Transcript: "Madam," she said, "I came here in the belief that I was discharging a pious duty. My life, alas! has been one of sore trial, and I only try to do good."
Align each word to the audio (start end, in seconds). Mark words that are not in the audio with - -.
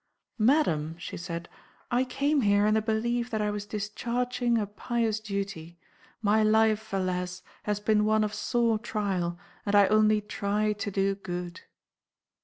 "Madam," 0.39 0.95
she 0.97 1.15
said, 1.15 1.47
"I 1.91 2.05
came 2.05 2.41
here 2.41 2.65
in 2.65 2.73
the 2.73 2.81
belief 2.81 3.29
that 3.29 3.39
I 3.39 3.51
was 3.51 3.67
discharging 3.67 4.57
a 4.57 4.65
pious 4.65 5.19
duty. 5.19 5.77
My 6.23 6.41
life, 6.41 6.91
alas! 6.91 7.43
has 7.69 7.79
been 7.79 8.03
one 8.03 8.23
of 8.23 8.33
sore 8.33 8.79
trial, 8.79 9.37
and 9.63 9.75
I 9.75 9.85
only 9.89 10.19
try 10.19 10.73
to 10.73 10.89
do 10.89 11.13
good." 11.13 11.61